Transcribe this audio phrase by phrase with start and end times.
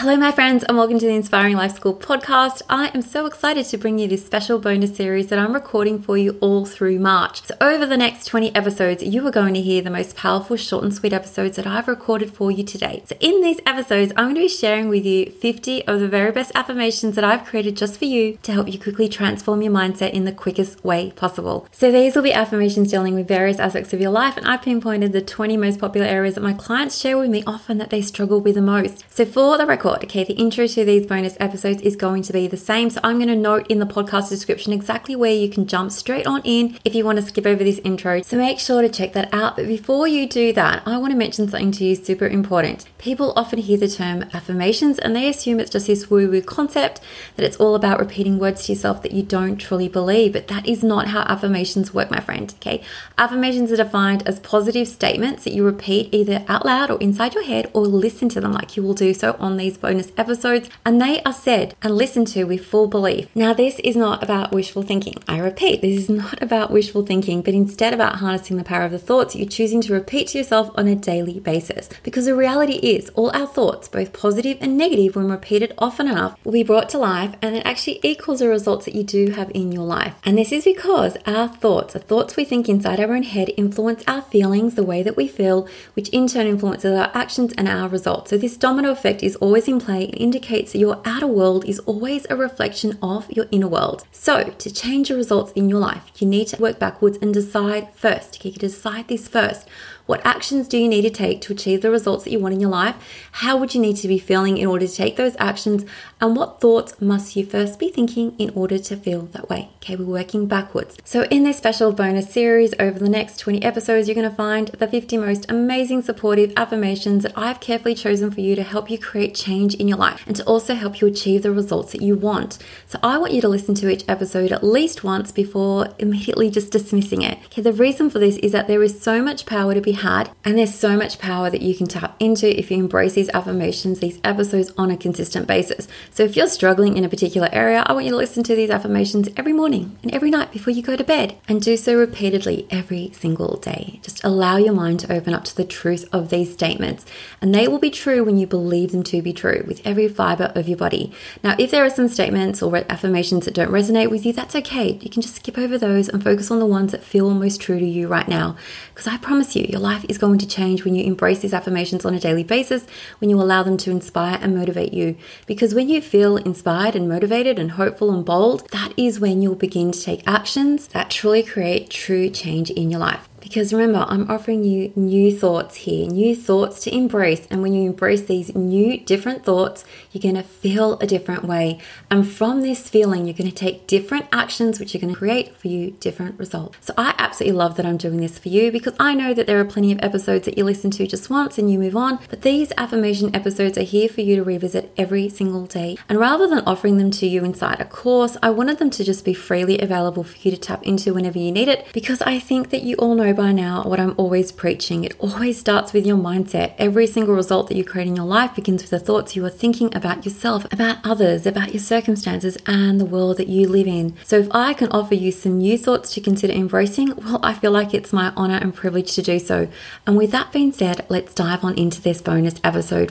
[0.00, 2.62] Hello, my friends, and welcome to the Inspiring Life School podcast.
[2.68, 6.16] I am so excited to bring you this special bonus series that I'm recording for
[6.16, 7.42] you all through March.
[7.42, 10.84] So, over the next 20 episodes, you are going to hear the most powerful, short,
[10.84, 13.02] and sweet episodes that I've recorded for you today.
[13.06, 16.30] So, in these episodes, I'm going to be sharing with you 50 of the very
[16.30, 20.12] best affirmations that I've created just for you to help you quickly transform your mindset
[20.12, 21.66] in the quickest way possible.
[21.72, 25.12] So, these will be affirmations dealing with various aspects of your life, and I've pinpointed
[25.12, 28.40] the 20 most popular areas that my clients share with me often that they struggle
[28.40, 29.02] with the most.
[29.12, 30.04] So, for the record, record.
[30.04, 32.90] Okay, the intro to these bonus episodes is going to be the same.
[32.90, 36.26] So I'm going to note in the podcast description exactly where you can jump straight
[36.26, 38.22] on in if you want to skip over this intro.
[38.22, 39.56] So make sure to check that out.
[39.56, 42.86] But before you do that, I want to mention something to you super important.
[42.98, 47.00] People often hear the term affirmations and they assume it's just this woo woo concept
[47.36, 50.32] that it's all about repeating words to yourself that you don't truly believe.
[50.32, 52.52] But that is not how affirmations work, my friend.
[52.56, 52.82] Okay,
[53.16, 57.44] affirmations are defined as positive statements that you repeat either out loud or inside your
[57.44, 61.00] head or listen to them like you will do so on these bonus episodes, and
[61.00, 63.28] they are said and listened to with full belief.
[63.34, 65.14] Now, this is not about wishful thinking.
[65.26, 68.92] I repeat, this is not about wishful thinking, but instead about harnessing the power of
[68.92, 71.88] the thoughts you're choosing to repeat to yourself on a daily basis.
[72.02, 76.36] Because the reality is, all our thoughts, both positive and negative, when repeated often enough,
[76.44, 79.50] will be brought to life and it actually equals the results that you do have
[79.54, 80.14] in your life.
[80.24, 84.02] And this is because our thoughts, the thoughts we think inside our own head, influence
[84.06, 87.88] our feelings, the way that we feel, which in turn influences our actions and our
[87.88, 88.30] results.
[88.30, 92.36] So, this domino effect is always in play indicates your outer world is always a
[92.36, 94.04] reflection of your inner world.
[94.10, 97.92] So, to change your results in your life, you need to work backwards and decide
[97.94, 98.44] first.
[98.44, 99.68] You decide this first.
[100.08, 102.60] What actions do you need to take to achieve the results that you want in
[102.60, 102.96] your life?
[103.30, 105.84] How would you need to be feeling in order to take those actions?
[106.18, 109.68] And what thoughts must you first be thinking in order to feel that way?
[109.76, 110.96] Okay, we're working backwards.
[111.04, 114.68] So, in this special bonus series over the next 20 episodes, you're going to find
[114.68, 118.98] the 50 most amazing supportive affirmations that I've carefully chosen for you to help you
[118.98, 122.14] create change in your life and to also help you achieve the results that you
[122.14, 122.58] want.
[122.86, 126.70] So, I want you to listen to each episode at least once before immediately just
[126.70, 127.38] dismissing it.
[127.46, 130.30] Okay, the reason for this is that there is so much power to be had.
[130.44, 134.00] And there's so much power that you can tap into if you embrace these affirmations,
[134.00, 135.88] these episodes on a consistent basis.
[136.10, 138.70] So if you're struggling in a particular area, I want you to listen to these
[138.70, 142.66] affirmations every morning and every night before you go to bed and do so repeatedly
[142.70, 144.00] every single day.
[144.02, 147.04] Just allow your mind to open up to the truth of these statements.
[147.40, 150.52] And they will be true when you believe them to be true with every fiber
[150.54, 151.12] of your body.
[151.42, 154.98] Now, if there are some statements or affirmations that don't resonate with you, that's okay.
[155.00, 157.78] You can just skip over those and focus on the ones that feel most true
[157.78, 158.56] to you right now.
[158.94, 162.04] Because I promise you, your life is going to change when you embrace these affirmations
[162.04, 162.86] on a daily basis,
[163.18, 165.16] when you allow them to inspire and motivate you.
[165.46, 169.54] Because when you feel inspired and motivated and hopeful and bold, that is when you'll
[169.54, 173.27] begin to take actions that truly create true change in your life.
[173.40, 177.46] Because remember, I'm offering you new thoughts here, new thoughts to embrace.
[177.50, 181.78] And when you embrace these new, different thoughts, you're going to feel a different way.
[182.10, 185.56] And from this feeling, you're going to take different actions, which are going to create
[185.56, 186.78] for you different results.
[186.80, 189.60] So I absolutely love that I'm doing this for you because I know that there
[189.60, 192.18] are plenty of episodes that you listen to just once and you move on.
[192.28, 195.96] But these affirmation episodes are here for you to revisit every single day.
[196.08, 199.24] And rather than offering them to you inside a course, I wanted them to just
[199.24, 202.70] be freely available for you to tap into whenever you need it because I think
[202.70, 205.04] that you all know by now what I'm always preaching.
[205.04, 206.74] It always starts with your mindset.
[206.78, 209.50] Every single result that you create in your life begins with the thoughts you are
[209.50, 214.14] thinking about yourself, about others, about your circumstances, and the world that you live in.
[214.24, 217.70] So, if I can offer you some new thoughts to consider embracing, well, I feel
[217.70, 219.68] like it's my honor and privilege to do so.
[220.06, 223.10] And with that being said, let's dive on into this bonus episode.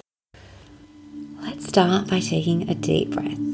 [1.42, 3.47] Let's start by taking a deep breath.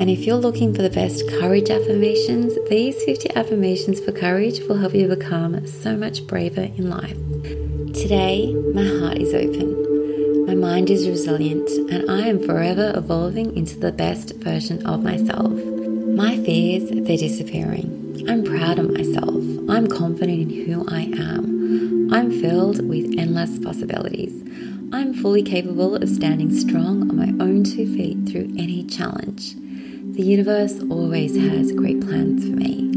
[0.00, 4.78] And if you're looking for the best courage affirmations, these 50 affirmations for courage will
[4.78, 7.18] help you become so much braver in life.
[7.92, 10.46] Today, my heart is open.
[10.46, 15.52] My mind is resilient, and I am forever evolving into the best version of myself.
[15.52, 18.24] My fears, they're disappearing.
[18.26, 19.44] I'm proud of myself.
[19.68, 22.10] I'm confident in who I am.
[22.10, 24.32] I'm filled with endless possibilities.
[24.94, 29.56] I'm fully capable of standing strong on my own two feet through any challenge.
[30.20, 32.90] The universe always has great plans for me.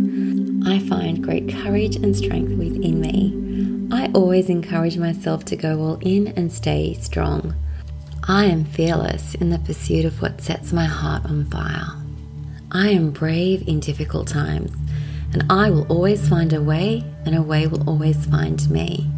[0.69, 3.87] I find great courage and strength within me.
[3.95, 7.55] I always encourage myself to go all in and stay strong.
[8.27, 11.87] I am fearless in the pursuit of what sets my heart on fire.
[12.71, 14.73] I am brave in difficult times,
[15.31, 19.09] and I will always find a way, and a way will always find me.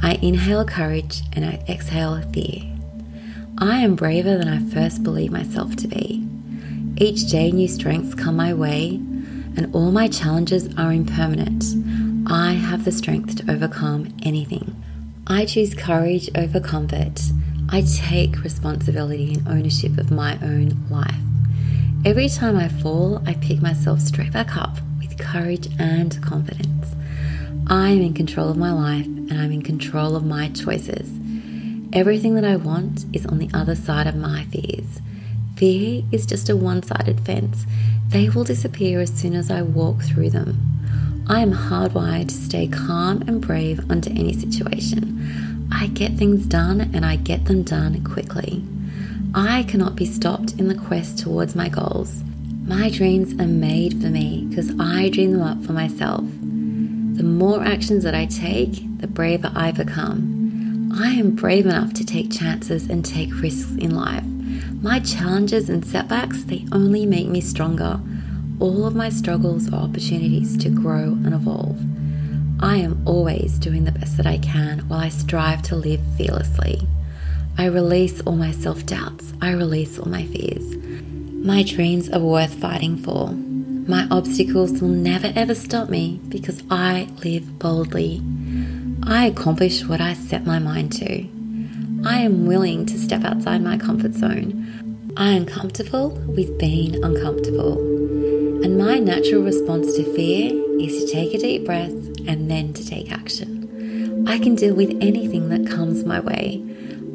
[0.00, 2.70] I inhale courage and I exhale fear.
[3.56, 6.19] I am braver than I first believed myself to be.
[7.02, 8.90] Each day, new strengths come my way,
[9.56, 11.64] and all my challenges are impermanent.
[12.30, 14.76] I have the strength to overcome anything.
[15.26, 17.22] I choose courage over comfort.
[17.70, 21.14] I take responsibility and ownership of my own life.
[22.04, 26.94] Every time I fall, I pick myself straight back up with courage and confidence.
[27.66, 31.08] I am in control of my life and I'm in control of my choices.
[31.94, 35.00] Everything that I want is on the other side of my fears.
[35.60, 37.66] Fear is just a one sided fence.
[38.08, 40.58] They will disappear as soon as I walk through them.
[41.28, 45.68] I am hardwired to stay calm and brave under any situation.
[45.70, 48.64] I get things done and I get them done quickly.
[49.34, 52.22] I cannot be stopped in the quest towards my goals.
[52.64, 56.22] My dreams are made for me because I dream them up for myself.
[56.22, 60.90] The more actions that I take, the braver I become.
[60.94, 64.24] I am brave enough to take chances and take risks in life.
[64.82, 68.00] My challenges and setbacks, they only make me stronger.
[68.60, 71.78] All of my struggles are opportunities to grow and evolve.
[72.62, 76.82] I am always doing the best that I can while I strive to live fearlessly.
[77.56, 80.76] I release all my self doubts, I release all my fears.
[81.44, 83.32] My dreams are worth fighting for.
[83.32, 88.22] My obstacles will never ever stop me because I live boldly.
[89.02, 91.39] I accomplish what I set my mind to.
[92.04, 95.12] I am willing to step outside my comfort zone.
[95.18, 97.78] I am comfortable with being uncomfortable.
[98.64, 100.50] And my natural response to fear
[100.80, 101.92] is to take a deep breath
[102.26, 104.24] and then to take action.
[104.26, 106.64] I can deal with anything that comes my way.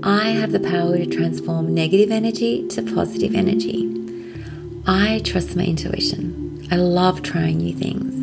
[0.03, 3.91] I have the power to transform negative energy to positive energy.
[4.85, 6.67] I trust my intuition.
[6.69, 8.13] I love trying new things.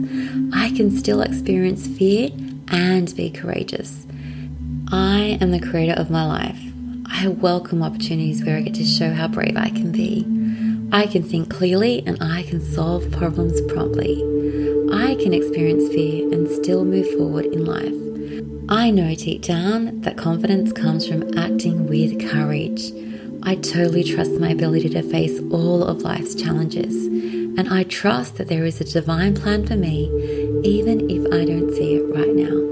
[0.54, 2.30] I can still experience fear
[2.68, 4.06] and be courageous.
[4.94, 6.60] I am the creator of my life.
[7.06, 10.26] I welcome opportunities where I get to show how brave I can be.
[10.92, 14.20] I can think clearly and I can solve problems promptly.
[14.92, 17.94] I can experience fear and still move forward in life.
[18.68, 22.92] I know deep down that confidence comes from acting with courage.
[23.44, 28.48] I totally trust my ability to face all of life's challenges, and I trust that
[28.48, 30.10] there is a divine plan for me,
[30.64, 32.71] even if I don't see it right now.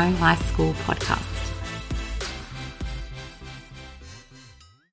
[0.01, 1.30] Inspiring Life School podcast.